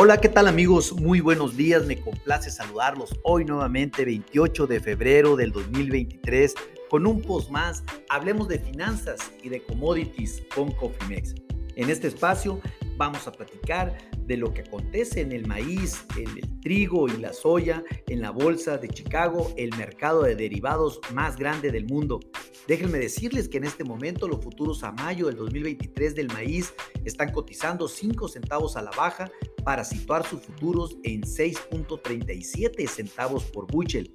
Hola, 0.00 0.20
¿qué 0.20 0.28
tal 0.28 0.46
amigos? 0.46 0.92
Muy 0.92 1.20
buenos 1.20 1.56
días, 1.56 1.84
me 1.84 2.00
complace 2.00 2.52
saludarlos 2.52 3.18
hoy 3.24 3.44
nuevamente 3.44 4.04
28 4.04 4.68
de 4.68 4.78
febrero 4.78 5.34
del 5.34 5.50
2023 5.50 6.54
con 6.88 7.04
un 7.04 7.20
post 7.20 7.50
más. 7.50 7.82
Hablemos 8.08 8.46
de 8.46 8.60
finanzas 8.60 9.18
y 9.42 9.48
de 9.48 9.60
commodities 9.60 10.44
con 10.54 10.70
Cofimex. 10.70 11.34
En 11.74 11.90
este 11.90 12.06
espacio 12.06 12.60
vamos 12.96 13.26
a 13.26 13.32
platicar 13.32 13.98
de 14.28 14.36
lo 14.36 14.52
que 14.52 14.60
acontece 14.60 15.22
en 15.22 15.32
el 15.32 15.46
maíz, 15.46 16.04
el, 16.16 16.38
el, 16.38 16.60
trigo 16.60 17.08
y 17.08 17.16
la 17.16 17.32
soya, 17.32 17.82
en 18.06 18.20
la 18.20 18.30
bolsa 18.30 18.76
de 18.76 18.88
Chicago, 18.88 19.52
el 19.56 19.74
mercado 19.76 20.22
de 20.22 20.36
derivados 20.36 21.00
más 21.14 21.36
grande 21.36 21.72
del 21.72 21.86
mundo. 21.86 22.20
Déjenme 22.66 22.98
decirles 22.98 23.48
que 23.48 23.56
en 23.56 23.64
este 23.64 23.84
momento 23.84 24.28
los 24.28 24.44
futuros 24.44 24.84
a 24.84 24.92
mayo 24.92 25.26
del 25.26 25.36
2023 25.36 26.14
del 26.14 26.28
maíz 26.28 26.74
están 27.06 27.32
cotizando 27.32 27.88
5 27.88 28.28
centavos 28.28 28.76
a 28.76 28.82
la 28.82 28.90
baja 28.90 29.30
para 29.64 29.82
situar 29.82 30.26
sus 30.26 30.42
futuros 30.42 30.98
en 31.04 31.22
6.37 31.22 32.86
centavos 32.86 33.44
por 33.44 33.66
bushel. 33.66 34.14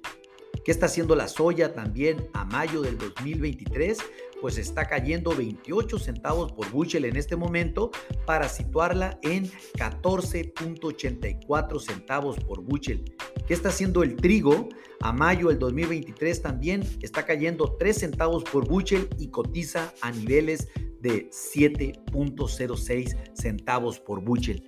¿Qué 0.64 0.70
está 0.70 0.86
haciendo 0.86 1.16
la 1.16 1.26
soya 1.26 1.74
también 1.74 2.28
a 2.32 2.44
mayo 2.44 2.82
del 2.82 2.96
2023? 2.96 3.98
Pues 4.44 4.58
está 4.58 4.84
cayendo 4.84 5.34
28 5.34 5.98
centavos 5.98 6.52
por 6.52 6.70
bushel 6.70 7.06
en 7.06 7.16
este 7.16 7.34
momento 7.34 7.90
para 8.26 8.46
situarla 8.46 9.18
en 9.22 9.50
14.84 9.78 11.80
centavos 11.80 12.36
por 12.40 12.60
bushel. 12.60 13.16
¿Qué 13.48 13.54
está 13.54 13.70
haciendo 13.70 14.02
el 14.02 14.16
trigo? 14.16 14.68
A 15.00 15.14
mayo 15.14 15.48
del 15.48 15.58
2023 15.58 16.42
también 16.42 16.86
está 17.00 17.24
cayendo 17.24 17.74
3 17.78 17.96
centavos 17.96 18.44
por 18.44 18.68
bushel 18.68 19.08
y 19.18 19.28
cotiza 19.28 19.94
a 20.02 20.10
niveles 20.10 20.68
de 21.00 21.30
7.06 21.30 23.16
centavos 23.32 23.98
por 23.98 24.22
bushel. 24.22 24.62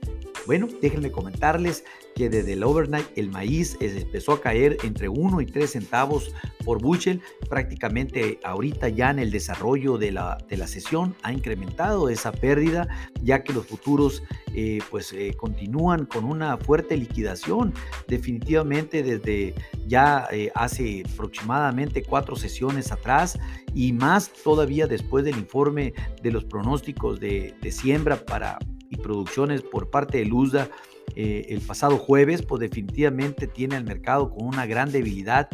Bueno, 0.47 0.69
déjenme 0.81 1.11
comentarles 1.11 1.85
que 2.15 2.31
desde 2.31 2.53
el 2.53 2.63
overnight 2.63 3.07
el 3.17 3.31
maíz 3.31 3.77
empezó 3.81 4.33
a 4.33 4.41
caer 4.41 4.79
entre 4.85 5.09
1 5.09 5.41
y 5.41 5.47
3 5.47 5.71
centavos 5.71 6.33
por 6.65 6.81
bushel. 6.81 7.21
Prácticamente 7.51 8.39
ahorita 8.45 8.89
ya 8.89 9.11
en 9.11 9.19
el 9.19 9.33
desarrollo 9.33 9.99
de 9.99 10.13
la, 10.13 10.39
de 10.49 10.57
la 10.57 10.69
sesión 10.69 11.17
ha 11.23 11.33
incrementado 11.33 12.09
esa 12.09 12.31
pérdida, 12.31 12.89
ya 13.23 13.43
que 13.43 13.53
los 13.53 13.67
futuros 13.67 14.23
eh, 14.55 14.79
pues 14.91 15.13
eh, 15.13 15.35
continúan 15.37 16.07
con 16.07 16.25
una 16.25 16.57
fuerte 16.57 16.97
liquidación. 16.97 17.75
Definitivamente 18.07 19.03
desde 19.03 19.55
ya 19.87 20.29
eh, 20.31 20.53
hace 20.55 21.03
aproximadamente 21.13 22.03
cuatro 22.03 22.37
sesiones 22.37 22.93
atrás 22.93 23.39
y 23.75 23.93
más 23.93 24.33
todavía 24.33 24.87
después 24.87 25.25
del 25.25 25.37
informe 25.37 25.93
de 26.23 26.31
los 26.31 26.45
pronósticos 26.45 27.19
de, 27.19 27.55
de 27.61 27.73
siembra 27.73 28.25
para 28.25 28.59
producciones 28.97 29.63
por 29.63 29.91
parte 29.91 30.19
de 30.19 30.25
Luzda 30.27 30.71
eh, 31.15 31.47
el 31.49 31.61
pasado 31.61 31.97
jueves, 31.99 32.43
pues 32.43 32.61
definitivamente 32.61 33.47
tiene 33.47 33.77
el 33.77 33.85
mercado 33.85 34.31
con 34.31 34.47
una 34.47 34.67
gran 34.67 34.91
debilidad. 34.91 35.49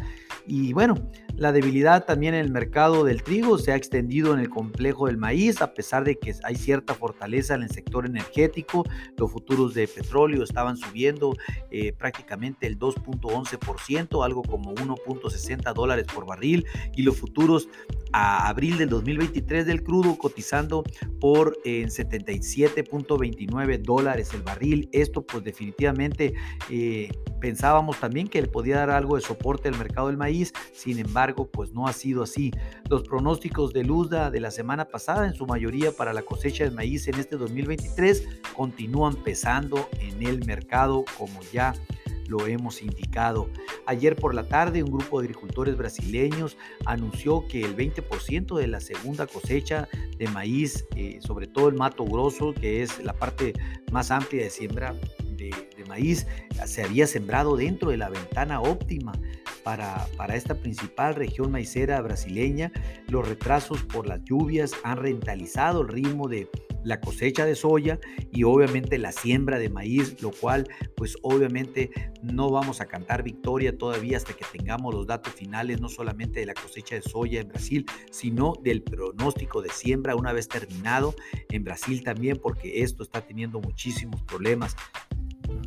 Y 0.46 0.72
bueno, 0.72 0.94
la 1.36 1.52
debilidad 1.52 2.04
también 2.04 2.34
en 2.34 2.40
el 2.40 2.52
mercado 2.52 3.04
del 3.04 3.22
trigo 3.22 3.58
se 3.58 3.72
ha 3.72 3.76
extendido 3.76 4.34
en 4.34 4.40
el 4.40 4.50
complejo 4.50 5.06
del 5.06 5.16
maíz, 5.16 5.62
a 5.62 5.72
pesar 5.72 6.04
de 6.04 6.18
que 6.18 6.34
hay 6.44 6.56
cierta 6.56 6.94
fortaleza 6.94 7.54
en 7.54 7.62
el 7.62 7.70
sector 7.70 8.06
energético. 8.06 8.84
Los 9.16 9.32
futuros 9.32 9.74
de 9.74 9.88
petróleo 9.88 10.44
estaban 10.44 10.76
subiendo 10.76 11.34
eh, 11.70 11.92
prácticamente 11.92 12.66
el 12.66 12.78
2.11%, 12.78 14.24
algo 14.24 14.42
como 14.42 14.74
1.60 14.74 15.72
dólares 15.72 16.06
por 16.12 16.26
barril, 16.26 16.66
y 16.94 17.02
los 17.02 17.16
futuros 17.16 17.68
a 18.12 18.48
abril 18.48 18.76
del 18.76 18.90
2023 18.90 19.64
del 19.64 19.82
crudo 19.82 20.18
cotizando 20.18 20.84
por 21.18 21.56
en 21.64 21.88
77.29 21.88 23.78
dólares 23.78 24.34
el 24.34 24.42
barril. 24.42 24.90
Esto 24.92 25.24
pues 25.24 25.42
definitivamente 25.42 26.34
eh, 26.68 27.10
pensábamos 27.40 27.98
también 27.98 28.28
que 28.28 28.42
le 28.42 28.48
podía 28.48 28.76
dar 28.76 28.90
algo 28.90 29.16
de 29.16 29.22
soporte 29.22 29.68
al 29.68 29.78
mercado 29.78 30.08
del 30.08 30.18
maíz, 30.18 30.52
sin 30.72 30.98
embargo 30.98 31.21
pues 31.52 31.72
no 31.72 31.86
ha 31.86 31.92
sido 31.92 32.24
así. 32.24 32.50
Los 32.90 33.02
pronósticos 33.04 33.72
de 33.72 33.84
Luzda 33.84 34.30
de 34.30 34.40
la 34.40 34.50
semana 34.50 34.86
pasada 34.86 35.26
en 35.26 35.34
su 35.34 35.46
mayoría 35.46 35.92
para 35.92 36.12
la 36.12 36.22
cosecha 36.22 36.64
de 36.64 36.70
maíz 36.70 37.06
en 37.06 37.14
este 37.14 37.36
2023 37.36 38.26
continúan 38.56 39.14
pesando 39.14 39.88
en 40.00 40.26
el 40.26 40.44
mercado 40.44 41.04
como 41.16 41.40
ya 41.52 41.74
lo 42.26 42.46
hemos 42.46 42.82
indicado. 42.82 43.48
Ayer 43.86 44.16
por 44.16 44.34
la 44.34 44.48
tarde 44.48 44.82
un 44.82 44.90
grupo 44.90 45.20
de 45.20 45.26
agricultores 45.26 45.76
brasileños 45.76 46.56
anunció 46.86 47.46
que 47.46 47.62
el 47.62 47.76
20% 47.76 48.56
de 48.56 48.66
la 48.66 48.80
segunda 48.80 49.26
cosecha 49.26 49.88
de 50.18 50.28
maíz, 50.28 50.86
eh, 50.96 51.18
sobre 51.20 51.46
todo 51.46 51.68
el 51.68 51.74
mato 51.74 52.04
grosso, 52.04 52.54
que 52.54 52.82
es 52.82 53.02
la 53.04 53.12
parte 53.12 53.52
más 53.92 54.10
amplia 54.10 54.44
de 54.44 54.50
siembra 54.50 54.94
de 55.36 55.84
maíz, 55.88 56.26
se 56.66 56.84
había 56.84 57.06
sembrado 57.06 57.56
dentro 57.56 57.90
de 57.90 57.96
la 57.96 58.08
ventana 58.08 58.60
óptima 58.60 59.12
para, 59.64 60.06
para, 60.16 60.36
esta 60.36 60.54
principal 60.54 61.14
región 61.14 61.50
maicera 61.50 62.00
brasileña. 62.00 62.72
Los 63.08 63.28
retrasos 63.28 63.82
por 63.82 64.06
las 64.06 64.22
lluvias 64.24 64.72
han 64.84 64.98
rentalizado 64.98 65.82
el 65.82 65.88
ritmo 65.88 66.28
de 66.28 66.48
la 66.84 67.00
cosecha 67.00 67.44
de 67.44 67.54
soya 67.54 67.98
y 68.30 68.44
obviamente 68.44 68.98
la 68.98 69.12
siembra 69.12 69.58
de 69.58 69.68
maíz, 69.68 70.20
lo 70.22 70.30
cual 70.30 70.68
pues 70.96 71.16
obviamente 71.22 71.90
no 72.22 72.50
vamos 72.50 72.80
a 72.80 72.86
cantar 72.86 73.22
victoria 73.22 73.76
todavía 73.76 74.16
hasta 74.16 74.34
que 74.34 74.44
tengamos 74.52 74.94
los 74.94 75.06
datos 75.06 75.32
finales, 75.32 75.80
no 75.80 75.88
solamente 75.88 76.40
de 76.40 76.46
la 76.46 76.54
cosecha 76.54 76.96
de 76.96 77.02
soya 77.02 77.40
en 77.40 77.48
Brasil, 77.48 77.86
sino 78.10 78.54
del 78.62 78.82
pronóstico 78.82 79.62
de 79.62 79.70
siembra 79.70 80.16
una 80.16 80.32
vez 80.32 80.48
terminado 80.48 81.14
en 81.50 81.64
Brasil 81.64 82.02
también, 82.02 82.38
porque 82.42 82.82
esto 82.82 83.02
está 83.02 83.20
teniendo 83.20 83.60
muchísimos 83.60 84.22
problemas. 84.22 84.76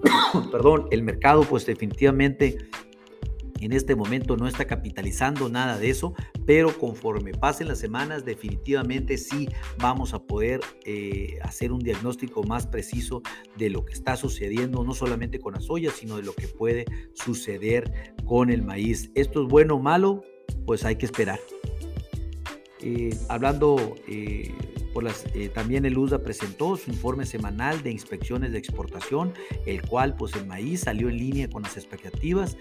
Perdón, 0.51 0.87
el 0.91 1.03
mercado 1.03 1.43
pues 1.43 1.65
definitivamente 1.65 2.57
en 3.65 3.73
este 3.73 3.95
momento 3.95 4.37
no 4.37 4.47
está 4.47 4.65
capitalizando 4.65 5.49
nada 5.49 5.77
de 5.77 5.89
eso, 5.89 6.13
pero 6.45 6.77
conforme 6.77 7.33
pasen 7.33 7.67
las 7.67 7.79
semanas 7.79 8.25
definitivamente 8.25 9.17
sí 9.17 9.49
vamos 9.77 10.13
a 10.13 10.19
poder 10.19 10.61
eh, 10.85 11.39
hacer 11.41 11.71
un 11.71 11.79
diagnóstico 11.79 12.43
más 12.43 12.67
preciso 12.67 13.21
de 13.57 13.69
lo 13.69 13.85
que 13.85 13.93
está 13.93 14.15
sucediendo, 14.15 14.83
no 14.83 14.93
solamente 14.93 15.39
con 15.39 15.53
la 15.53 15.61
soya, 15.61 15.91
sino 15.91 16.17
de 16.17 16.23
lo 16.23 16.33
que 16.33 16.47
puede 16.47 16.85
suceder 17.13 18.15
con 18.25 18.49
el 18.49 18.61
maíz. 18.61 19.11
¿Esto 19.15 19.43
es 19.43 19.49
bueno 19.49 19.75
o 19.75 19.79
malo? 19.79 20.23
Pues 20.65 20.85
hay 20.85 20.95
que 20.95 21.05
esperar. 21.05 21.39
Eh, 22.81 23.17
hablando 23.29 23.95
eh, 24.07 24.53
eh, 25.33 25.49
también 25.49 25.85
el 25.85 25.97
USDA 25.97 26.19
presentó 26.19 26.77
su 26.77 26.91
informe 26.91 27.25
semanal 27.25 27.83
de 27.83 27.91
inspecciones 27.91 28.51
de 28.51 28.59
exportación, 28.59 29.33
el 29.65 29.81
cual 29.81 30.15
pues 30.15 30.35
el 30.35 30.45
maíz 30.45 30.81
salió 30.81 31.09
en 31.09 31.17
línea 31.17 31.49
con 31.49 31.63
las 31.63 31.77
expectativas, 31.77 32.57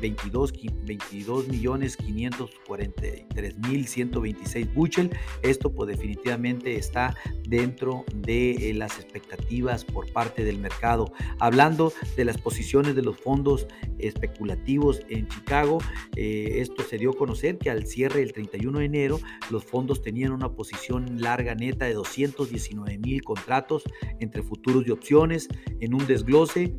22, 0.00 0.52
22 0.84 1.48
millones 1.48 1.96
543 1.96 3.58
mil 3.58 3.86
126 3.86 4.74
bushel. 4.74 5.10
Esto 5.42 5.72
pues 5.72 5.88
definitivamente 5.88 6.76
está 6.76 7.14
dentro 7.46 8.04
de 8.14 8.70
eh, 8.70 8.74
las 8.74 8.98
expectativas 8.98 9.84
por 9.84 10.10
parte 10.12 10.44
del 10.44 10.58
mercado. 10.58 11.12
Hablando 11.38 11.92
de 12.16 12.24
las 12.24 12.38
posiciones 12.38 12.94
de 12.94 13.02
los 13.02 13.18
fondos 13.18 13.66
especulativos 13.98 15.02
en 15.08 15.28
Chicago, 15.28 15.78
eh, 16.16 16.58
esto 16.60 16.82
se 16.82 16.98
dio 16.98 17.10
a 17.10 17.16
conocer 17.16 17.58
que 17.58 17.70
al 17.70 17.86
cierre 17.86 18.20
del 18.20 18.32
31 18.32 18.78
de 18.78 18.84
enero 18.84 19.20
los 19.50 19.64
fondos 19.64 20.02
tenían 20.02 20.32
una 20.32 20.50
posición 20.50 21.20
larga 21.20 21.54
neta 21.58 21.84
de 21.84 21.94
219 21.94 22.98
mil 22.98 23.22
contratos 23.22 23.82
entre 24.20 24.42
futuros 24.42 24.86
y 24.86 24.90
opciones 24.90 25.48
en 25.80 25.94
un 25.94 26.06
desglose 26.06 26.74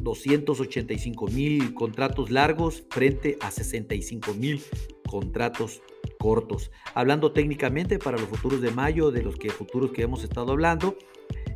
285 0.00 1.26
mil 1.28 1.74
contratos 1.74 2.30
largos 2.30 2.84
frente 2.90 3.38
a 3.40 3.50
65 3.50 4.34
mil 4.34 4.62
contratos 5.08 5.82
cortos. 6.18 6.70
Hablando 6.94 7.32
técnicamente 7.32 7.98
para 7.98 8.18
los 8.18 8.28
futuros 8.28 8.60
de 8.60 8.70
mayo, 8.70 9.10
de 9.10 9.22
los 9.22 9.36
que 9.36 9.50
futuros 9.50 9.92
que 9.92 10.02
hemos 10.02 10.22
estado 10.22 10.52
hablando, 10.52 10.96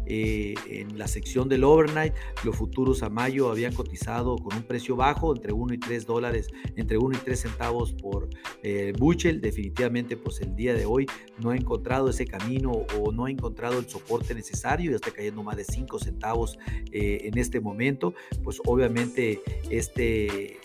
eh, 0.09 0.55
en 0.71 0.99
la 0.99 1.07
sección 1.07 1.49
del 1.49 1.65
overnight, 1.65 2.15
los 2.43 2.57
futuros 2.57 3.03
a 3.03 3.11
mayo 3.11 3.51
habían 3.51 3.75
cotizado 3.75 4.37
con 4.37 4.57
un 4.57 4.63
precio 4.63 4.97
bajo, 4.97 5.35
entre 5.35 5.53
1 5.53 5.75
y 5.75 5.79
3 5.79 6.07
dólares, 6.07 6.49
entre 6.77 6.97
1 6.97 7.17
y 7.17 7.21
3 7.21 7.39
centavos 7.39 7.93
por 7.93 8.29
eh, 8.63 8.93
bushel. 8.99 9.41
Definitivamente, 9.41 10.17
pues 10.17 10.41
el 10.41 10.57
día 10.57 10.75
de 10.75 10.87
hoy 10.87 11.07
no 11.39 11.51
ha 11.51 11.57
encontrado 11.57 12.09
ese 12.09 12.27
camino 12.27 12.73
o 12.99 13.13
no 13.13 13.27
ha 13.27 13.31
encontrado 13.31 13.79
el 13.79 13.89
soporte 13.89 14.35
necesario, 14.35 14.91
ya 14.91 14.97
está 14.97 15.11
cayendo 15.11 15.43
más 15.43 15.57
de 15.57 15.65
5 15.65 15.99
centavos 15.99 16.59
eh, 16.91 17.21
en 17.25 17.37
este 17.37 17.61
momento. 17.61 18.15
Pues 18.43 18.61
obviamente 18.65 19.43
este 19.69 20.59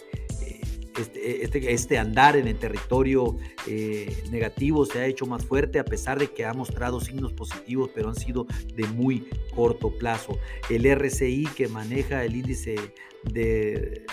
este, 0.97 1.43
este, 1.43 1.73
este, 1.73 1.97
andar 1.97 2.35
en 2.35 2.47
el 2.47 2.57
territorio 2.57 3.37
eh, 3.67 4.23
negativo 4.31 4.85
se 4.85 4.99
ha 4.99 5.05
hecho 5.05 5.25
más 5.25 5.45
fuerte 5.45 5.79
a 5.79 5.85
pesar 5.85 6.19
de 6.19 6.27
que 6.27 6.45
ha 6.45 6.53
mostrado 6.53 6.99
signos 7.01 7.33
positivos, 7.33 7.89
pero 7.93 8.09
han 8.09 8.15
sido 8.15 8.45
de 8.75 8.85
muy 8.87 9.27
corto 9.55 9.91
plazo. 9.97 10.37
El 10.69 10.85
RCI 10.85 11.47
que 11.55 11.67
maneja 11.67 12.23
el 12.23 12.35
índice 12.35 12.75
de 13.23 14.05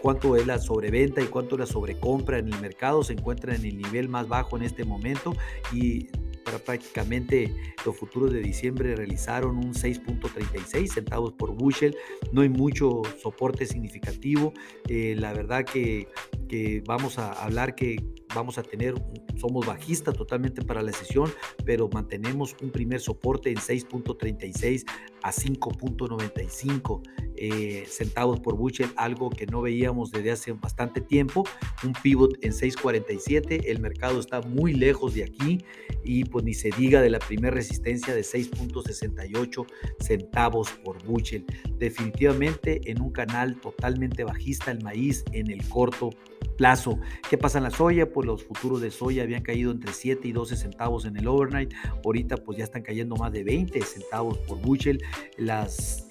cuánto 0.00 0.36
es 0.36 0.46
la 0.46 0.58
sobreventa 0.58 1.20
y 1.20 1.26
cuánto 1.26 1.56
es 1.56 1.60
la 1.60 1.66
sobrecompra 1.66 2.38
en 2.38 2.52
el 2.52 2.60
mercado 2.60 3.02
se 3.02 3.14
encuentra 3.14 3.54
en 3.54 3.64
el 3.64 3.78
nivel 3.78 4.08
más 4.08 4.28
bajo 4.28 4.56
en 4.56 4.62
este 4.62 4.84
momento 4.84 5.34
y 5.72 6.08
prácticamente 6.44 7.54
los 7.84 7.96
futuros 7.96 8.32
de 8.32 8.40
diciembre 8.40 8.94
realizaron 8.94 9.56
un 9.56 9.74
6.36 9.74 10.88
centavos 10.88 11.32
por 11.32 11.52
bushel. 11.54 11.96
No 12.32 12.42
hay 12.42 12.48
mucho 12.48 13.02
soporte 13.20 13.66
significativo. 13.66 14.52
Eh, 14.88 15.14
la 15.18 15.32
verdad 15.32 15.64
que, 15.64 16.08
que 16.48 16.82
vamos 16.86 17.18
a 17.18 17.32
hablar 17.32 17.74
que 17.74 17.96
vamos 18.34 18.58
a 18.58 18.62
tener, 18.62 18.94
somos 19.36 19.66
bajistas 19.66 20.14
totalmente 20.14 20.62
para 20.62 20.82
la 20.82 20.92
sesión, 20.92 21.30
pero 21.64 21.88
mantenemos 21.92 22.56
un 22.62 22.70
primer 22.70 23.00
soporte 23.00 23.50
en 23.50 23.56
6.36 23.56 24.84
a 25.22 25.32
5.95 25.32 27.02
eh, 27.44 27.86
centavos 27.88 28.38
por 28.38 28.56
bushel, 28.56 28.90
algo 28.94 29.28
que 29.28 29.46
no 29.46 29.62
veíamos 29.62 30.12
desde 30.12 30.30
hace 30.30 30.52
bastante 30.52 31.00
tiempo, 31.00 31.42
un 31.82 31.92
pivot 31.92 32.38
en 32.40 32.52
6.47, 32.52 33.64
el 33.66 33.80
mercado 33.80 34.20
está 34.20 34.42
muy 34.42 34.74
lejos 34.74 35.14
de 35.14 35.24
aquí 35.24 35.64
y 36.04 36.24
pues 36.24 36.44
ni 36.44 36.54
se 36.54 36.70
diga 36.70 37.02
de 37.02 37.10
la 37.10 37.18
primera 37.18 37.52
resistencia 37.52 38.14
de 38.14 38.20
6.68 38.20 39.66
centavos 39.98 40.70
por 40.84 41.04
bushel. 41.04 41.44
Definitivamente 41.80 42.80
en 42.88 43.02
un 43.02 43.10
canal 43.10 43.60
totalmente 43.60 44.22
bajista 44.22 44.70
el 44.70 44.80
maíz 44.84 45.24
en 45.32 45.50
el 45.50 45.68
corto 45.68 46.10
plazo. 46.56 47.00
¿Qué 47.28 47.36
pasa 47.38 47.58
en 47.58 47.64
la 47.64 47.70
soya? 47.72 48.12
Pues 48.12 48.24
los 48.24 48.44
futuros 48.44 48.80
de 48.80 48.92
soya 48.92 49.24
habían 49.24 49.42
caído 49.42 49.72
entre 49.72 49.92
7 49.92 50.28
y 50.28 50.30
12 50.30 50.54
centavos 50.54 51.06
en 51.06 51.16
el 51.16 51.26
overnight. 51.26 51.74
Ahorita 52.04 52.36
pues 52.36 52.58
ya 52.58 52.62
están 52.62 52.82
cayendo 52.82 53.16
más 53.16 53.32
de 53.32 53.42
20 53.42 53.80
centavos 53.82 54.38
por 54.38 54.60
bushel. 54.60 55.02
Las, 55.38 56.06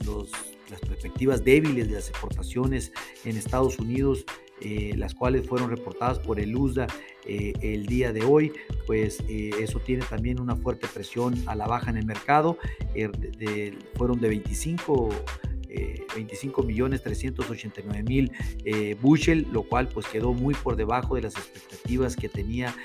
las 0.72 0.80
perspectivas 0.82 1.44
débiles 1.44 1.90
de 1.90 1.96
las 1.96 2.10
exportaciones 2.10 2.92
en 3.26 3.38
Estados 3.38 3.78
Unidos 3.78 4.26
eh, 4.64 4.94
las 4.96 5.16
cuales 5.16 5.48
fueron 5.48 5.72
reportadas 5.72 6.20
por 6.20 6.40
el 6.40 6.56
USDA 6.56 6.86
eh, 7.26 7.54
el 7.62 7.88
día 7.88 8.14
de 8.14 8.24
hoy, 8.24 8.54
pues 8.86 9.20
eh, 9.28 9.50
eso 9.60 9.80
tiene 9.80 10.06
también 10.06 10.40
una 10.40 10.56
fuerte 10.56 10.88
presión 10.88 11.34
a 11.48 11.56
la 11.56 11.66
baja 11.66 11.90
en 11.90 11.98
el 11.98 12.06
mercado. 12.06 12.58
fueron 13.96 14.20
de 14.20 14.30
25 14.30 15.10
25 16.14 16.64
millones 16.64 17.02
389 17.02 18.04
mil 18.04 18.32
eh, 18.66 18.98
bushel, 19.02 19.48
lo 19.54 19.64
cual 19.64 19.88
pues 19.88 20.06
quedó 20.06 20.34
muy 20.34 20.54
por 20.54 20.76
debajo 20.76 21.16
de 21.16 21.22
las 21.22 21.38
expectativas 21.38 22.18
que 22.18 22.28
tenía 22.28 22.76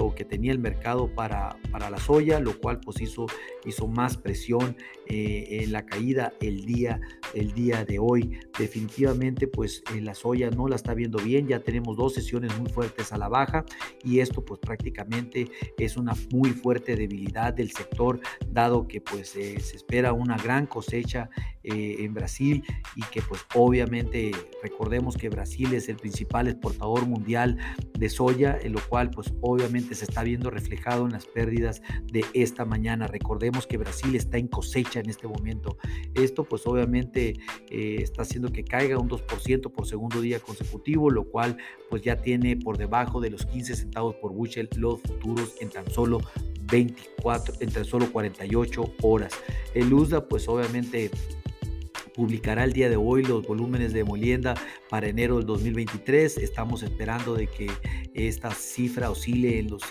o 0.00 0.12
que 0.12 0.24
tenía 0.24 0.50
el 0.50 0.58
mercado 0.58 1.08
para, 1.08 1.56
para 1.70 1.88
la 1.88 1.98
soya, 1.98 2.40
lo 2.40 2.58
cual 2.58 2.80
pues 2.80 3.00
hizo, 3.00 3.26
hizo 3.64 3.86
más 3.86 4.16
presión 4.16 4.76
en 5.06 5.70
la 5.70 5.86
caída 5.86 6.32
el 6.40 6.64
día, 6.64 7.00
el 7.34 7.52
día 7.52 7.84
de 7.84 7.98
hoy. 7.98 8.38
Definitivamente 8.58 9.46
pues 9.46 9.82
la 10.00 10.14
soya 10.14 10.50
no 10.50 10.68
la 10.68 10.76
está 10.76 10.94
viendo 10.94 11.18
bien, 11.18 11.46
ya 11.46 11.60
tenemos 11.60 11.96
dos 11.96 12.14
sesiones 12.14 12.56
muy 12.58 12.70
fuertes 12.70 13.12
a 13.12 13.18
la 13.18 13.28
baja 13.28 13.64
y 14.04 14.20
esto 14.20 14.44
pues 14.44 14.60
prácticamente 14.60 15.50
es 15.78 15.96
una 15.96 16.14
muy 16.32 16.50
fuerte 16.50 16.96
debilidad 16.96 17.52
del 17.54 17.70
sector, 17.70 18.20
dado 18.46 18.86
que 18.88 19.00
pues 19.00 19.30
se 19.30 19.54
espera 19.56 20.12
una 20.12 20.36
gran 20.36 20.66
cosecha 20.66 21.30
en 21.68 22.14
Brasil 22.14 22.64
y 22.96 23.02
que 23.02 23.22
pues 23.22 23.44
obviamente 23.54 24.32
recordemos 24.62 25.16
que 25.16 25.28
Brasil 25.28 25.72
es 25.74 25.88
el 25.88 25.96
principal 25.96 26.48
exportador 26.48 27.06
mundial 27.06 27.58
de 27.98 28.08
soya, 28.08 28.58
en 28.60 28.72
lo 28.72 28.80
cual 28.88 29.10
pues 29.10 29.32
obviamente 29.40 29.94
se 29.94 30.04
está 30.04 30.22
viendo 30.22 30.50
reflejado 30.50 31.06
en 31.06 31.12
las 31.12 31.26
pérdidas 31.26 31.82
de 32.10 32.24
esta 32.34 32.64
mañana. 32.64 33.06
Recordemos 33.06 33.66
que 33.66 33.76
Brasil 33.76 34.14
está 34.14 34.38
en 34.38 34.48
cosecha 34.48 35.00
en 35.00 35.10
este 35.10 35.26
momento. 35.26 35.76
Esto 36.14 36.44
pues 36.44 36.66
obviamente 36.66 37.34
eh, 37.70 37.96
está 38.00 38.22
haciendo 38.22 38.50
que 38.50 38.64
caiga 38.64 38.98
un 38.98 39.08
2% 39.08 39.72
por 39.72 39.86
segundo 39.86 40.20
día 40.20 40.40
consecutivo, 40.40 41.10
lo 41.10 41.24
cual 41.24 41.56
pues 41.90 42.02
ya 42.02 42.16
tiene 42.16 42.56
por 42.56 42.78
debajo 42.78 43.20
de 43.20 43.30
los 43.30 43.46
15 43.46 43.76
centavos 43.76 44.16
por 44.16 44.32
bushel 44.32 44.68
los 44.76 45.00
futuros 45.02 45.54
en 45.60 45.70
tan 45.70 45.90
solo 45.90 46.20
24, 46.70 47.54
entre 47.60 47.84
solo 47.84 48.10
48 48.12 48.94
horas. 49.02 49.32
El 49.74 49.92
USDA 49.92 50.28
pues 50.28 50.48
obviamente 50.48 51.10
publicará 52.18 52.64
el 52.64 52.72
día 52.72 52.90
de 52.90 52.96
hoy 52.96 53.22
los 53.22 53.46
volúmenes 53.46 53.92
de 53.92 54.02
molienda 54.02 54.54
para 54.90 55.06
enero 55.06 55.36
del 55.36 55.46
2023. 55.46 56.38
Estamos 56.38 56.82
esperando 56.82 57.36
de 57.36 57.46
que 57.46 57.70
esta 58.12 58.50
cifra 58.50 59.08
oscile 59.08 59.60
en 59.60 59.70
los 59.70 59.84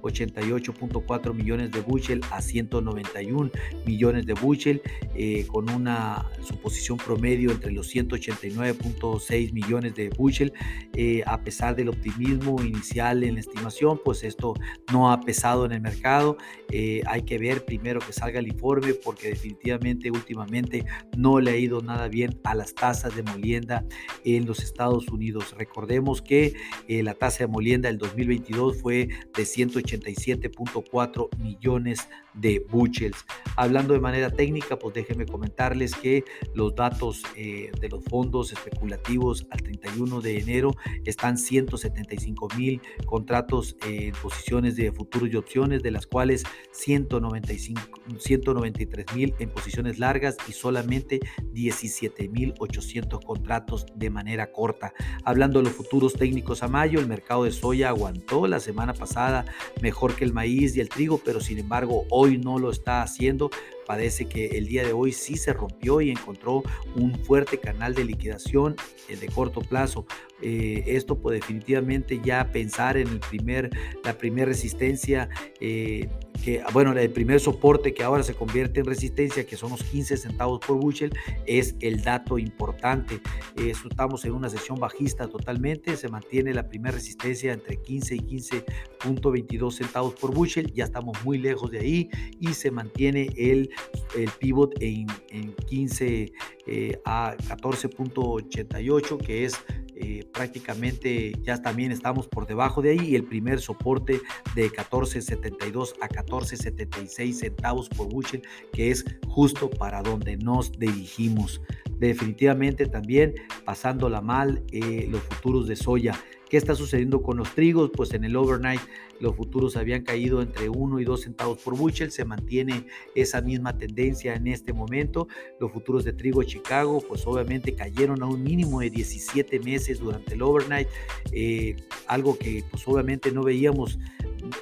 188.4 0.00 1.34
millones 1.34 1.72
de 1.72 1.80
bushel 1.80 2.20
a 2.30 2.40
191 2.40 3.50
millones 3.84 4.26
de 4.26 4.34
bushel, 4.34 4.82
eh, 5.14 5.46
con 5.46 5.70
una 5.70 6.26
suposición 6.42 6.98
promedio 6.98 7.50
entre 7.50 7.72
los 7.72 7.94
189.6 7.94 9.52
millones 9.52 9.94
de 9.94 10.10
bushel. 10.10 10.52
Eh, 10.94 11.22
a 11.26 11.40
pesar 11.42 11.76
del 11.76 11.88
optimismo 11.88 12.62
inicial 12.62 13.24
en 13.24 13.34
la 13.34 13.40
estimación, 13.40 14.00
pues 14.04 14.24
esto 14.24 14.54
no 14.92 15.10
ha 15.10 15.20
pesado 15.20 15.66
en 15.66 15.72
el 15.72 15.80
mercado. 15.80 16.36
Eh, 16.70 17.02
hay 17.06 17.22
que 17.22 17.38
ver 17.38 17.64
primero 17.64 18.00
que 18.00 18.12
salga 18.12 18.40
el 18.40 18.48
informe 18.48 18.94
porque 18.94 19.28
definitivamente 19.28 20.10
últimamente 20.10 20.84
no 21.16 21.40
le 21.40 21.52
ha 21.52 21.56
ido 21.56 21.80
nada 21.82 22.08
bien 22.08 22.38
a 22.44 22.54
las 22.54 22.74
tasas 22.74 23.14
de 23.14 23.22
molienda 23.22 23.84
en 24.24 24.46
los 24.46 24.62
Estados 24.62 25.08
Unidos. 25.08 25.54
Recordemos 25.56 26.22
que 26.22 26.54
la 26.88 27.14
tasa 27.14 27.44
de 27.44 27.48
molienda 27.48 27.88
del 27.88 27.98
2022 27.98 28.80
fue 28.80 29.08
de 29.36 29.44
187.4 29.86 31.28
millones 31.38 32.08
de 32.34 32.64
bushels. 32.70 33.24
Hablando 33.56 33.94
de 33.94 34.00
manera 34.00 34.30
técnica, 34.30 34.78
pues 34.78 34.94
déjenme 34.94 35.26
comentarles 35.26 35.94
que 35.94 36.24
los 36.54 36.74
datos 36.74 37.22
eh, 37.36 37.70
de 37.80 37.88
los 37.88 38.04
fondos 38.04 38.52
especulativos 38.52 39.46
al 39.50 39.62
31 39.62 40.20
de 40.20 40.38
enero 40.38 40.72
están 41.04 41.38
175 41.38 42.48
mil 42.56 42.80
contratos 43.06 43.76
en 43.86 44.12
posiciones 44.12 44.76
de 44.76 44.92
futuros 44.92 45.30
y 45.32 45.36
opciones, 45.36 45.82
de 45.82 45.90
las 45.90 46.06
cuales 46.06 46.44
195, 46.72 47.80
193 48.18 49.06
mil 49.14 49.34
en 49.38 49.50
posiciones 49.50 49.98
largas 49.98 50.36
y 50.48 50.52
solamente 50.52 51.20
17 51.52 52.28
mil 52.28 52.54
800 52.58 53.24
contratos 53.24 53.86
de 53.94 54.10
manera 54.10 54.52
corta. 54.52 54.92
Hablando 55.24 55.60
de 55.60 55.66
los 55.66 55.74
futuros 55.74 56.14
técnicos 56.14 56.62
a 56.62 56.68
mayo, 56.68 57.00
el 57.00 57.06
mercado 57.06 57.44
de 57.44 57.52
soya 57.52 57.88
aguantó 57.88 58.46
la 58.46 58.60
semana 58.60 58.92
pasada 58.92 59.44
mejor 59.80 60.14
que 60.14 60.24
el 60.24 60.32
maíz 60.32 60.76
y 60.76 60.80
el 60.80 60.88
trigo, 60.88 61.20
pero 61.24 61.40
sin 61.40 61.58
embargo 61.58 62.06
hoy 62.10 62.38
no 62.38 62.58
lo 62.58 62.70
está 62.70 63.02
haciendo, 63.02 63.50
parece 63.86 64.26
que 64.26 64.58
el 64.58 64.66
día 64.66 64.84
de 64.84 64.92
hoy 64.92 65.12
sí 65.12 65.36
se 65.36 65.52
rompió 65.52 66.00
y 66.00 66.10
encontró 66.10 66.62
un 66.94 67.14
fuerte 67.24 67.58
canal 67.58 67.94
de 67.94 68.04
liquidación 68.04 68.76
eh, 69.08 69.16
de 69.16 69.28
corto 69.28 69.60
plazo. 69.60 70.06
Eh, 70.42 70.84
esto 70.86 71.18
pues 71.18 71.40
definitivamente 71.40 72.20
ya 72.22 72.50
pensar 72.52 72.96
en 72.96 73.08
el 73.08 73.20
primer, 73.20 73.70
la 74.04 74.18
primera 74.18 74.46
resistencia 74.46 75.28
eh, 75.60 76.08
que, 76.44 76.62
bueno, 76.72 76.92
el 76.92 77.10
primer 77.10 77.40
soporte 77.40 77.94
que 77.94 78.02
ahora 78.02 78.22
se 78.22 78.34
convierte 78.34 78.80
en 78.80 78.86
resistencia, 78.86 79.46
que 79.46 79.56
son 79.56 79.70
los 79.70 79.82
15 79.82 80.16
centavos 80.18 80.60
por 80.64 80.76
bushel, 80.76 81.12
es 81.46 81.74
el 81.80 82.02
dato 82.02 82.38
importante. 82.38 83.20
estamos 83.56 84.24
en 84.26 84.32
una 84.32 84.50
sesión 84.50 84.78
bajista 84.78 85.28
totalmente, 85.28 85.96
se 85.96 86.08
mantiene 86.08 86.52
la 86.52 86.68
primera 86.68 86.94
resistencia 86.94 87.52
entre 87.52 87.80
15 87.80 88.16
y 88.16 88.20
15.22 88.20 89.72
centavos 89.72 90.14
por 90.14 90.34
bushel, 90.34 90.72
ya 90.74 90.84
estamos 90.84 91.16
muy 91.24 91.38
lejos 91.38 91.70
de 91.70 91.78
ahí 91.78 92.10
y 92.38 92.52
se 92.52 92.70
mantiene 92.70 93.30
el, 93.36 93.70
el 94.14 94.30
pivot 94.38 94.74
en, 94.80 95.06
en 95.30 95.54
15 95.54 96.32
eh, 96.68 97.00
a 97.04 97.36
14.88, 97.36 99.18
que 99.18 99.44
es 99.44 99.54
eh, 99.98 100.24
prácticamente 100.32 101.32
ya 101.42 101.60
también 101.62 101.90
estamos 101.90 102.28
por 102.28 102.46
debajo 102.46 102.82
de 102.82 102.90
ahí 102.90 103.00
y 103.00 103.16
el 103.16 103.24
primer 103.24 103.60
soporte 103.60 104.20
de 104.54 104.70
14.72 104.70 105.94
a 106.02 106.08
14.76 106.08 107.32
centavos 107.32 107.88
por 107.88 108.08
bushel, 108.08 108.42
que 108.72 108.90
es 108.90 109.04
justo 109.26 109.70
para 109.70 110.02
donde 110.02 110.36
nos 110.36 110.72
dirigimos. 110.72 111.62
Definitivamente 111.98 112.86
también 112.86 113.34
pasándola 113.64 114.20
mal 114.20 114.62
eh, 114.72 115.06
los 115.10 115.22
futuros 115.22 115.66
de 115.66 115.76
soya. 115.76 116.14
¿Qué 116.48 116.56
está 116.56 116.76
sucediendo 116.76 117.22
con 117.22 117.38
los 117.38 117.52
trigos? 117.54 117.90
Pues 117.92 118.12
en 118.14 118.22
el 118.22 118.36
overnight 118.36 118.80
los 119.18 119.34
futuros 119.34 119.76
habían 119.76 120.02
caído 120.02 120.42
entre 120.42 120.68
1 120.68 121.00
y 121.00 121.04
2 121.04 121.22
centavos 121.22 121.58
por 121.58 121.76
bushel, 121.76 122.12
se 122.12 122.24
mantiene 122.24 122.86
esa 123.14 123.40
misma 123.40 123.76
tendencia 123.76 124.34
en 124.34 124.46
este 124.46 124.72
momento. 124.72 125.26
Los 125.58 125.72
futuros 125.72 126.04
de 126.04 126.12
trigo 126.12 126.40
de 126.40 126.46
Chicago, 126.46 127.02
pues 127.06 127.26
obviamente 127.26 127.74
cayeron 127.74 128.22
a 128.22 128.26
un 128.26 128.42
mínimo 128.42 128.80
de 128.80 128.90
17 128.90 129.58
meses 129.60 129.98
durante 129.98 130.34
el 130.34 130.42
overnight, 130.42 130.88
eh, 131.32 131.76
algo 132.06 132.38
que 132.38 132.62
pues 132.70 132.86
obviamente 132.86 133.32
no 133.32 133.42
veíamos 133.42 133.98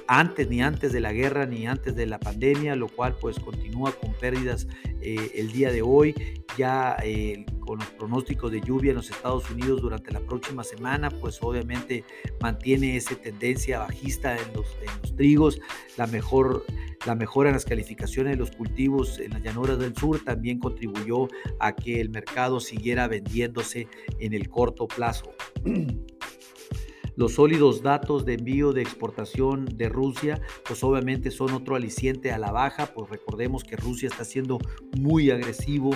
antes 0.07 0.49
ni 0.49 0.61
antes 0.61 0.91
de 0.93 1.01
la 1.01 1.13
guerra 1.13 1.45
ni 1.45 1.67
antes 1.67 1.95
de 1.95 2.05
la 2.05 2.19
pandemia, 2.19 2.75
lo 2.75 2.87
cual 2.87 3.15
pues 3.19 3.39
continúa 3.39 3.91
con 3.91 4.13
pérdidas 4.13 4.67
eh, 5.01 5.31
el 5.35 5.51
día 5.51 5.71
de 5.71 5.81
hoy. 5.81 6.15
Ya 6.57 6.95
eh, 7.03 7.45
con 7.59 7.79
los 7.79 7.87
pronósticos 7.91 8.51
de 8.51 8.61
lluvia 8.61 8.91
en 8.91 8.97
los 8.97 9.09
Estados 9.09 9.49
Unidos 9.49 9.81
durante 9.81 10.11
la 10.11 10.19
próxima 10.19 10.63
semana, 10.63 11.09
pues 11.09 11.39
obviamente 11.41 12.03
mantiene 12.41 12.95
esa 12.95 13.15
tendencia 13.15 13.79
bajista 13.79 14.37
en 14.37 14.53
los, 14.53 14.65
trigos. 15.15 15.59
La, 15.97 16.07
mejor, 16.07 16.65
la 17.05 17.15
mejora 17.15 17.49
en 17.49 17.55
las 17.55 17.65
calificaciones 17.65 18.33
de 18.33 18.37
los 18.37 18.51
cultivos 18.51 19.19
en 19.19 19.31
las 19.31 19.41
llanuras 19.41 19.79
del 19.79 19.95
sur 19.95 20.19
también 20.23 20.59
contribuyó 20.59 21.27
a 21.59 21.75
que 21.75 21.99
el 22.01 22.09
mercado 22.09 22.59
siguiera 22.59 23.07
vendiéndose 23.07 23.87
en 24.19 24.33
el 24.33 24.49
corto 24.49 24.87
plazo. 24.87 25.33
Los 27.17 27.35
sólidos 27.35 27.81
datos 27.81 28.25
de 28.25 28.33
envío 28.33 28.73
de 28.73 28.81
exportación 28.81 29.65
de 29.77 29.87
Rusia, 29.87 30.41
pues 30.67 30.83
obviamente 30.83 31.31
son 31.31 31.53
otro 31.53 31.77
aliciente 31.77 32.33
a 32.33 32.37
la 32.37 32.51
baja, 32.51 32.87
pues 32.87 33.09
recordemos 33.09 33.63
que 33.63 33.77
Rusia 33.77 34.09
está 34.09 34.25
siendo 34.25 34.59
muy 34.97 35.31
agresivo 35.31 35.91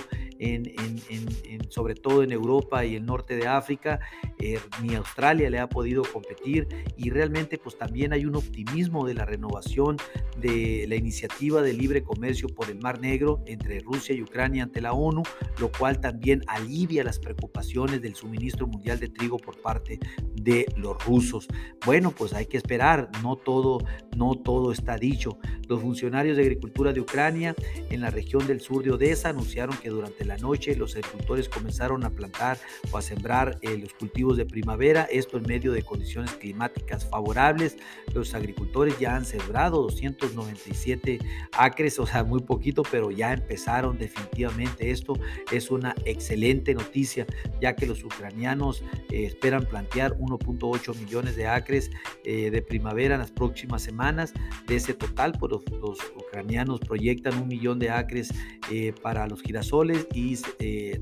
sobre 1.69 1.96
todo 1.96 2.24
en 2.24 2.31
Europa 2.31 2.86
y 2.86 2.96
el 2.96 3.05
norte 3.05 3.36
de 3.36 3.48
África, 3.48 4.00
eh, 4.39 4.60
ni 4.81 4.96
Australia 4.96 5.50
le 5.50 5.60
ha 5.60 5.67
podido 5.67 6.03
competir 6.03 6.67
y 6.96 7.10
realmente 7.10 7.58
pues 7.58 7.77
también 7.77 8.13
hay 8.13 8.25
un 8.25 8.36
optimismo 8.36 9.05
de 9.05 9.13
la 9.13 9.25
renovación 9.25 9.98
de 10.38 10.86
la 10.88 10.96
iniciativa 10.96 11.62
de 11.62 11.74
libre 11.74 12.03
comercio 12.03 12.48
por 12.48 12.69
el 12.69 12.79
Mar 12.79 13.01
Negro 13.01 13.43
entre 13.48 13.79
Rusia 13.79 14.15
y 14.15 14.22
Ucrania 14.22 14.63
ante 14.63 14.81
la 14.81 14.93
ONU, 14.93 15.24
lo 15.60 15.72
cual 15.72 16.00
también 16.00 16.41
alivia 16.48 17.03
las 17.03 17.19
preocupaciones 17.19 18.01
del 18.01 18.15
suministro 18.15 18.67
mundial 18.67 19.00
de 19.00 19.10
trigo 19.10 19.38
por 19.38 19.62
parte 19.62 20.00
de 20.36 20.65
los 20.77 21.03
rusos. 21.05 21.48
Bueno, 21.86 22.12
pues 22.12 22.34
hay 22.34 22.46
que 22.46 22.58
esperar, 22.58 23.10
no 23.22 23.36
todo, 23.36 23.79
no 24.15 24.36
todo 24.36 24.72
está 24.72 24.96
dicho. 24.96 25.38
Los 25.67 25.81
funcionarios 25.81 26.38
de 26.38 26.43
agricultura 26.43 26.93
de 26.93 27.01
Ucrania 27.01 27.55
en 27.89 28.01
la 28.01 28.10
región 28.10 28.48
del 28.48 28.62
sur 28.62 28.84
de 28.84 28.91
Odessa 28.91 29.29
anunciaron 29.29 29.77
que 29.77 29.89
durante 29.89 30.25
la 30.29 30.38
noche 30.38 30.75
los 30.75 30.95
agricultores 30.95 31.50
comenzaron 31.50 32.05
a 32.05 32.12
plantar 32.12 32.59
o 32.91 32.98
a 32.98 33.01
sembrar 33.01 33.57
eh, 33.63 33.77
los 33.77 33.93
cultivos 33.95 34.38
de 34.38 34.45
primavera, 34.45 35.07
esto 35.12 35.38
en 35.38 35.43
medio 35.43 35.71
de 35.71 35.81
condiciones 35.81 36.31
climáticas 36.33 37.09
favorables. 37.09 37.77
Los 38.13 38.36
agricultores 38.36 39.00
ya 39.00 39.15
han 39.15 39.25
sembrado 39.25 39.81
297 39.81 41.17
acres, 41.57 41.98
o 41.98 42.05
sea, 42.05 42.24
muy 42.24 42.41
poquito, 42.41 42.83
pero 42.91 43.09
ya 43.09 43.33
empezaron 43.33 43.98
definitivamente. 43.98 44.91
Esto 44.91 45.13
es 45.51 45.71
una 45.71 45.95
excelente 46.05 46.75
noticia, 46.75 47.25
ya 47.59 47.75
que 47.75 47.88
los 47.88 48.03
ucranianos 48.03 48.83
eh, 49.09 49.25
esperan 49.25 49.65
plantear 49.65 50.15
1.8 50.19 50.95
millones 50.95 51.36
de 51.38 51.48
acres 51.48 51.89
eh, 52.24 52.51
de 52.51 52.62
primavera 52.62 53.15
en 53.15 53.21
las 53.21 53.31
próximas 53.31 53.81
semanas. 53.81 54.31
De 54.67 54.75
ese 54.75 54.93
total, 54.93 55.31
pues 55.39 55.53
los, 55.71 56.00
ucranianos 56.15 56.79
proyectan 56.81 57.41
un 57.41 57.48
millón 57.48 57.79
de 57.79 57.89
acres 57.89 58.31
para 59.01 59.25
los 59.25 59.41
girasoles 59.41 60.05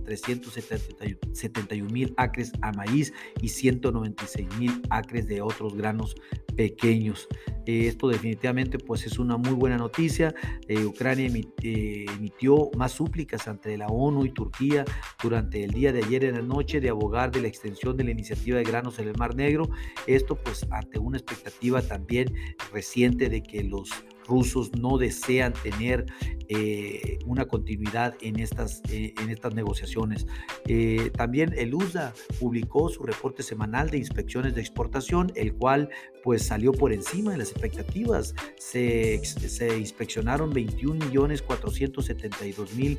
371 0.06 1.90
mil 1.92 2.14
acres 2.18 2.52
a 2.62 2.72
maíz 2.72 3.14
y 3.42 3.50
196 3.50 4.48
mil 4.58 4.82
acres 4.90 5.28
de 5.28 5.42
otros 5.42 5.76
granos 5.76 6.16
pequeños. 6.56 7.28
Eh, 7.66 7.88
esto 7.88 8.08
definitivamente 8.08 8.80
pues 8.80 9.06
es 9.06 9.20
una 9.20 9.38
muy 9.38 9.54
buena 9.54 9.78
noticia. 9.78 10.34
Eh, 10.68 10.86
Ucrania 10.86 11.30
eh, 11.62 12.06
emitió 12.16 12.70
más 12.78 12.94
súplicas 12.94 13.48
ante 13.48 13.78
la 13.78 13.88
ONU 13.88 14.26
y 14.26 14.32
Turquía 14.32 14.84
durante 15.22 15.64
el 15.64 15.72
día 15.72 15.94
de 15.94 16.04
ayer 16.04 16.26
en 16.26 16.36
la 16.36 16.42
noche 16.42 16.82
de 16.82 16.90
abogar 16.90 17.32
de 17.32 17.42
la 17.42 17.48
extensión 17.48 17.96
de 17.96 18.06
la 18.06 18.12
iniciativa 18.12 18.58
de 18.58 18.64
granos 18.64 19.00
en 19.00 19.08
el 19.08 19.18
Mar 19.18 19.36
Negro. 19.36 19.70
Esto 20.08 20.36
pues 20.36 20.66
ante 20.72 21.00
una 21.00 21.18
expectativa 21.18 21.82
también 21.82 22.34
reciente 22.74 23.30
de 23.30 23.44
que 23.44 23.64
los 23.64 23.90
rusos 24.28 24.72
no 24.76 24.98
desean 24.98 25.54
tener 25.54 26.06
eh, 26.50 27.20
una 27.26 27.46
continuidad 27.46 28.16
en 28.22 28.40
estas, 28.40 28.82
eh, 28.90 29.14
en 29.22 29.30
estas 29.30 29.54
negociaciones. 29.54 30.28
Eh, 30.66 31.12
también 31.16 31.54
el 31.58 31.74
USA 31.74 32.14
publicó 32.40 32.90
su 32.90 33.04
reporte 33.04 33.44
semanal 33.44 33.90
de 33.90 33.98
inspecciones 33.98 34.56
de 34.56 34.62
exportación, 34.62 35.32
el 35.36 35.54
cual 35.54 35.90
pues 36.24 36.44
salió 36.44 36.72
por 36.72 36.94
encima 36.94 37.32
de 37.32 37.38
las 37.38 37.52
expectativas. 37.52 38.34
Se, 38.58 39.20
se 39.24 39.78
inspeccionaron 39.78 40.52
21 40.54 41.06
millones 41.06 41.42
472 41.42 42.74
mil 42.76 42.98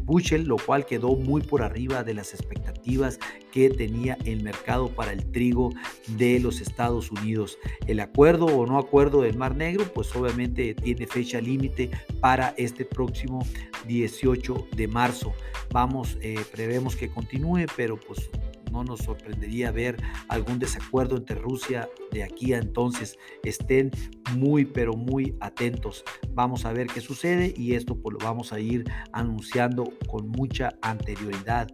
Bushel, 0.00 0.44
lo 0.44 0.56
cual 0.56 0.86
quedó 0.86 1.14
muy 1.14 1.42
por 1.42 1.62
arriba 1.62 2.04
de 2.04 2.14
las 2.14 2.34
expectativas 2.34 3.18
que 3.52 3.68
tenía 3.70 4.16
el 4.24 4.42
mercado 4.42 4.88
para 4.88 5.12
el 5.12 5.30
trigo 5.30 5.70
de 6.16 6.40
los 6.40 6.60
Estados 6.60 7.10
Unidos. 7.10 7.58
El 7.86 8.00
acuerdo 8.00 8.46
o 8.46 8.66
no 8.66 8.78
acuerdo 8.78 9.22
del 9.22 9.36
Mar 9.36 9.54
Negro, 9.54 9.84
pues 9.92 10.14
obviamente 10.16 10.74
tiene 10.74 11.06
fecha 11.06 11.40
límite 11.40 11.90
para 12.20 12.54
este 12.56 12.84
próximo 12.84 13.46
18 13.86 14.68
de 14.74 14.88
marzo. 14.88 15.32
Vamos, 15.70 16.18
eh, 16.20 16.40
prevemos 16.50 16.96
que 16.96 17.10
continúe, 17.10 17.66
pero 17.76 17.98
pues 17.98 18.30
no 18.72 18.82
nos 18.82 19.00
sorprendería 19.00 19.70
ver 19.70 19.96
algún 20.28 20.58
desacuerdo 20.58 21.16
entre 21.16 21.36
Rusia 21.36 21.88
de 22.10 22.24
aquí 22.24 22.54
a 22.54 22.58
entonces. 22.58 23.18
Estén 23.44 23.90
muy, 24.36 24.64
pero 24.64 24.94
muy 24.94 25.36
atentos. 25.40 26.04
Vamos 26.32 26.64
a 26.64 26.72
ver 26.72 26.86
qué 26.88 27.00
sucede 27.00 27.54
y 27.56 27.74
esto 27.74 27.94
pues, 27.94 28.14
lo 28.14 28.24
vamos 28.24 28.52
a 28.52 28.58
ir 28.58 28.84
anunciando 29.12 29.92
con 30.08 30.28
mucha 30.28 30.70
anterioridad. 30.80 31.68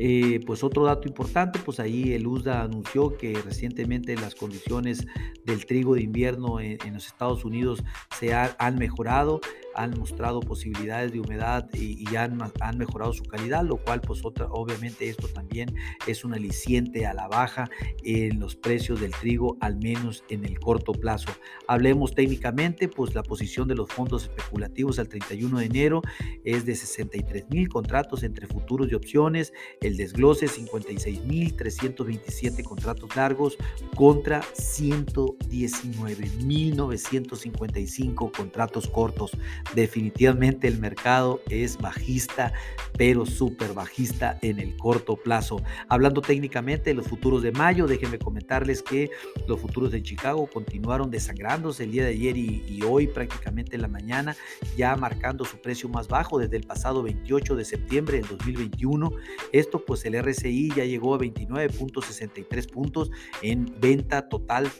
Eh, 0.00 0.40
pues 0.46 0.62
otro 0.62 0.84
dato 0.84 1.08
importante, 1.08 1.58
pues 1.58 1.80
ahí 1.80 2.12
el 2.12 2.26
USDA 2.26 2.62
anunció 2.62 3.16
que 3.16 3.32
recientemente 3.44 4.14
las 4.14 4.36
condiciones 4.36 5.04
del 5.44 5.66
trigo 5.66 5.96
de 5.96 6.02
invierno 6.02 6.60
en, 6.60 6.78
los 6.94 7.06
Estados 7.06 7.44
Unidos 7.44 7.82
se 8.16 8.32
han 8.32 8.76
mejorado 8.76 9.40
han 9.78 9.96
mostrado 9.96 10.40
posibilidades 10.40 11.12
de 11.12 11.20
humedad 11.20 11.68
y, 11.72 12.16
han, 12.16 12.38
han, 12.60 12.78
mejorado 12.78 13.12
su 13.12 13.22
calidad, 13.22 13.62
lo 13.62 13.76
cual 13.76 14.00
pues 14.00 14.24
otra, 14.24 14.46
obviamente 14.50 15.08
esto 15.08 15.28
también 15.28 15.72
es 16.06 16.24
un 16.24 16.34
aliciente 16.34 17.06
a 17.06 17.14
la 17.14 17.28
baja 17.28 17.70
en 18.02 18.40
los 18.40 18.56
precios 18.56 19.00
del 19.00 19.12
trigo, 19.12 19.56
al 19.60 19.76
menos 19.76 20.24
en 20.30 20.44
el 20.44 20.58
corto 20.58 20.92
plazo. 20.92 21.30
Hablemos 21.68 22.12
técnicamente, 22.12 22.88
pues 22.88 23.14
la 23.14 23.22
posición 23.22 23.68
de 23.68 23.76
los 23.76 23.88
fondos 23.88 24.24
especulativos 24.24 24.98
al 24.98 25.08
31 25.08 25.58
de 25.60 25.66
enero 25.66 26.02
es 26.44 26.66
de 26.66 26.74
63 26.74 27.48
mil 27.50 27.68
contratos 27.68 28.24
entre 28.24 28.48
futuros 28.48 28.90
y 28.90 28.94
opciones, 28.94 29.52
el 29.80 29.96
desglose 29.96 30.48
56 30.48 31.24
mil 31.24 31.54
327 31.54 32.64
contratos 32.64 33.14
largos 33.14 33.56
contra 33.94 34.42
119 34.54 36.30
mil 36.42 36.76
955 36.76 38.32
contratos 38.32 38.88
cortos. 38.88 39.30
Definitivamente 39.74 40.66
el 40.66 40.78
mercado 40.78 41.40
es 41.50 41.76
bajista, 41.76 42.52
pero 42.96 43.26
súper 43.26 43.74
bajista 43.74 44.38
en 44.42 44.58
el 44.58 44.76
corto 44.76 45.16
plazo. 45.16 45.62
Hablando 45.88 46.20
técnicamente 46.20 46.90
de 46.90 46.94
los 46.94 47.06
futuros 47.06 47.42
de 47.42 47.52
mayo, 47.52 47.86
déjenme 47.86 48.18
comentarles 48.18 48.82
que 48.82 49.10
los 49.46 49.60
futuros 49.60 49.92
de 49.92 50.02
Chicago 50.02 50.48
continuaron 50.52 51.10
desangrándose 51.10 51.84
el 51.84 51.92
día 51.92 52.04
de 52.04 52.10
ayer 52.10 52.36
y, 52.36 52.80
hoy 52.88 53.06
prácticamente 53.08 53.76
en 53.76 53.82
la 53.82 53.88
mañana, 53.88 54.36
ya 54.76 54.96
marcando 54.96 55.44
su 55.44 55.60
precio 55.60 55.88
más 55.88 56.08
bajo 56.08 56.38
desde 56.38 56.56
el 56.56 56.64
pasado 56.64 57.02
28 57.02 57.56
de 57.56 57.64
septiembre 57.64 58.18
del 58.18 58.28
2021. 58.28 59.10
Esto 59.52 59.84
pues 59.84 60.04
el 60.04 60.22
RSI 60.22 60.72
ya 60.74 60.84
llegó 60.84 61.14
a 61.14 61.18
29.63 61.18 62.70
puntos 62.70 63.10
en 63.42 63.74
venta 63.80 64.28
total 64.28 64.70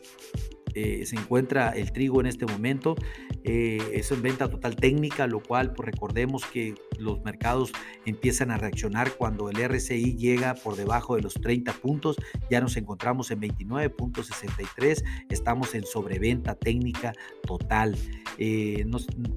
eh, 0.75 1.05
se 1.07 1.17
encuentra 1.17 1.71
el 1.71 1.93
trigo 1.93 2.21
en 2.21 2.27
este 2.27 2.47
momento. 2.47 2.95
Eh, 3.51 3.79
es 3.95 4.13
en 4.13 4.21
venta 4.21 4.51
total 4.51 4.77
técnica, 4.77 5.27
lo 5.27 5.43
cual 5.43 5.73
pues, 5.73 5.87
recordemos 5.87 6.45
que 6.45 6.75
los 6.99 7.23
mercados 7.23 7.73
empiezan 8.05 8.51
a 8.51 8.59
reaccionar 8.59 9.13
cuando 9.13 9.49
el 9.49 9.59
RCI 9.59 10.17
llega 10.19 10.55
por 10.55 10.77
debajo 10.77 11.17
de 11.17 11.23
los 11.23 11.33
30 11.33 11.73
puntos. 11.73 12.17
Ya 12.51 12.61
nos 12.61 12.77
encontramos 12.77 13.31
en 13.31 13.41
29.63, 13.41 15.03
estamos 15.31 15.75
en 15.75 15.87
sobreventa 15.87 16.57
técnica 16.57 17.15
total. 17.47 17.97
Eh, 18.37 18.85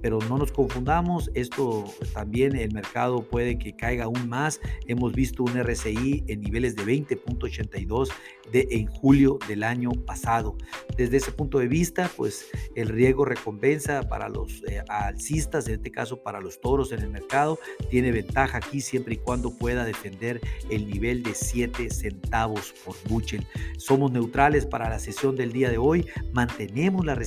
pero 0.01 0.19
no 0.27 0.37
nos 0.37 0.51
confundamos, 0.51 1.31
esto 1.33 1.85
también 2.13 2.57
el 2.57 2.73
mercado 2.73 3.23
puede 3.23 3.57
que 3.57 3.77
caiga 3.77 4.03
aún 4.03 4.27
más. 4.27 4.59
Hemos 4.87 5.13
visto 5.13 5.43
un 5.43 5.55
RCI 5.55 6.25
en 6.27 6.41
niveles 6.41 6.75
de 6.75 6.83
20.82 6.83 8.09
de 8.51 8.67
en 8.71 8.87
julio 8.87 9.39
del 9.47 9.63
año 9.63 9.91
pasado. 9.91 10.57
Desde 10.97 11.15
ese 11.15 11.31
punto 11.31 11.59
de 11.59 11.69
vista, 11.69 12.11
pues 12.17 12.47
el 12.75 12.89
riesgo 12.89 13.23
recompensa 13.23 14.00
para 14.03 14.29
los 14.29 14.63
eh, 14.63 14.83
alcistas, 14.87 15.67
en 15.67 15.75
este 15.75 15.91
caso 15.91 16.21
para 16.21 16.41
los 16.41 16.59
toros 16.59 16.91
en 16.91 16.99
el 16.99 17.09
mercado, 17.09 17.59
tiene 17.89 18.11
ventaja 18.11 18.57
aquí 18.57 18.81
siempre 18.81 19.15
y 19.15 19.17
cuando 19.17 19.51
pueda 19.51 19.85
defender 19.85 20.41
el 20.69 20.87
nivel 20.87 21.23
de 21.23 21.33
7 21.33 21.89
centavos 21.89 22.73
por 22.85 22.95
buchel. 23.07 23.45
Somos 23.77 24.11
neutrales 24.11 24.65
para 24.65 24.89
la 24.89 24.99
sesión 24.99 25.35
del 25.35 25.51
día 25.51 25.69
de 25.69 25.77
hoy, 25.77 26.05
mantenemos 26.33 27.05
la, 27.05 27.19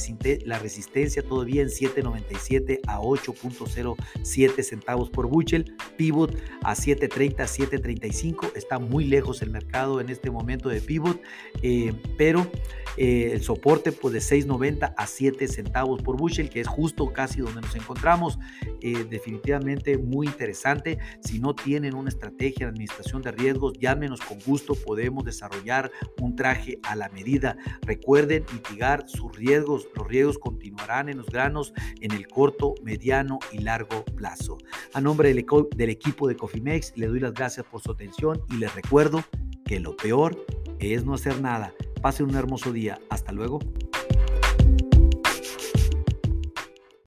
la 0.44 0.58
resistencia 0.58 1.22
todavía 1.22 1.62
en 1.62 1.68
7.97 1.68 2.80
a 2.86 3.00
8.07 3.00 4.62
centavos 4.62 5.10
por 5.10 5.26
buchel, 5.26 5.74
pivot 5.96 6.36
a 6.62 6.74
7.30, 6.74 7.36
7.35, 7.36 8.52
está 8.54 8.78
muy 8.78 9.04
lejos 9.04 9.42
el 9.42 9.50
mercado 9.50 10.00
en 10.00 10.08
este 10.08 10.30
momento 10.30 10.68
de 10.68 10.80
pivot, 10.80 11.20
eh, 11.62 11.92
pero 12.16 12.46
eh, 12.96 13.30
el 13.32 13.42
soporte 13.42 13.92
pues 13.92 14.14
de 14.14 14.20
6.90 14.20 14.94
a 14.96 15.06
7 15.06 15.48
centavos 15.48 16.02
por 16.02 16.16
bushel, 16.16 16.50
que 16.54 16.60
es 16.60 16.68
justo 16.68 17.12
casi 17.12 17.40
donde 17.40 17.60
nos 17.60 17.74
encontramos. 17.74 18.38
Eh, 18.80 19.04
definitivamente 19.10 19.98
muy 19.98 20.28
interesante. 20.28 20.98
Si 21.20 21.40
no 21.40 21.52
tienen 21.52 21.96
una 21.96 22.08
estrategia 22.08 22.66
de 22.66 22.70
administración 22.70 23.22
de 23.22 23.32
riesgos, 23.32 23.72
llámenos 23.80 24.20
con 24.20 24.38
gusto. 24.46 24.74
Podemos 24.76 25.24
desarrollar 25.24 25.90
un 26.20 26.36
traje 26.36 26.78
a 26.84 26.94
la 26.94 27.08
medida. 27.08 27.56
Recuerden 27.82 28.44
mitigar 28.52 29.04
sus 29.08 29.34
riesgos. 29.34 29.88
Los 29.96 30.06
riesgos 30.06 30.38
continuarán 30.38 31.08
en 31.08 31.16
los 31.18 31.26
granos 31.26 31.74
en 32.00 32.12
el 32.12 32.28
corto, 32.28 32.76
mediano 32.84 33.40
y 33.50 33.58
largo 33.58 34.04
plazo. 34.04 34.56
A 34.92 35.00
nombre 35.00 35.34
del, 35.34 35.90
equipo 35.90 36.28
de 36.28 36.36
Cofimex, 36.36 36.96
le 36.96 37.08
doy 37.08 37.18
las 37.18 37.34
gracias 37.34 37.66
por 37.66 37.82
su 37.82 37.90
atención 37.90 38.40
y 38.50 38.58
les 38.58 38.72
recuerdo 38.76 39.24
que 39.64 39.80
lo 39.80 39.96
peor 39.96 40.46
es 40.78 41.04
no 41.04 41.14
hacer 41.14 41.40
nada. 41.40 41.74
Pase 42.00 42.22
un 42.22 42.36
hermoso 42.36 42.70
día. 42.70 43.00
Hasta 43.10 43.32
luego. 43.32 43.58